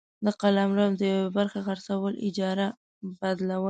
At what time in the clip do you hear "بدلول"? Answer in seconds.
3.19-3.59